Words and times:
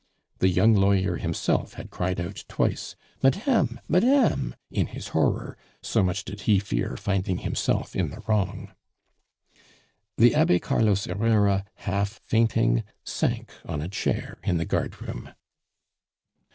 The 0.39 0.49
young 0.49 0.73
lawyer 0.73 1.17
himself 1.17 1.73
had 1.75 1.91
cried 1.91 2.19
out 2.19 2.43
twice, 2.47 2.95
"Madame! 3.21 3.79
madame!" 3.87 4.55
in 4.71 4.87
his 4.87 5.09
horror, 5.09 5.59
so 5.83 6.01
much 6.01 6.25
did 6.25 6.41
he 6.49 6.57
fear 6.57 6.97
finding 6.97 7.37
himself 7.37 7.95
in 7.95 8.09
the 8.09 8.21
wrong. 8.25 8.71
The 10.17 10.33
Abbe 10.33 10.57
Carlos 10.57 11.05
Herrera, 11.05 11.65
half 11.75 12.19
fainting, 12.25 12.83
sank 13.03 13.51
on 13.63 13.79
a 13.79 13.87
chair 13.89 14.39
in 14.43 14.57
the 14.57 14.65
guardroom. 14.65 15.35